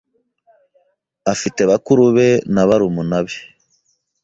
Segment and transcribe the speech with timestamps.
[1.33, 3.37] afite bakuru be na barumuna be